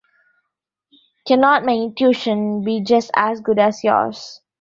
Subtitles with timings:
[1.27, 4.41] Cannot my intuition be just as good as yours?